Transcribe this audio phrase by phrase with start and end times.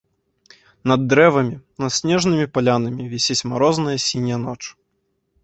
[0.91, 1.53] Над дрэвамі,
[1.83, 4.61] над снежнымі палянамі вісіць марозная сіняя ноч.